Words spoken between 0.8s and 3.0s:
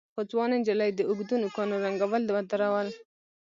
د اوږدو نوکانو رنګول ودرول.